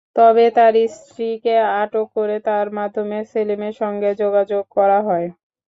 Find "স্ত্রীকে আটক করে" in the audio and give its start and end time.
0.95-2.37